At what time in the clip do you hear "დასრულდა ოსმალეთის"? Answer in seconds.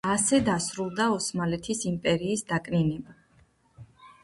0.45-1.83